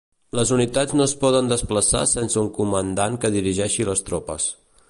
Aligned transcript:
Les 0.37 0.51
unitats 0.53 0.95
no 0.99 1.05
es 1.05 1.13
poden 1.25 1.51
desplaçar 1.51 2.03
sense 2.13 2.41
un 2.47 2.51
comandant 2.57 3.23
que 3.25 3.35
dirigeixi 3.39 3.91
les 3.93 4.07
tropes. 4.09 4.53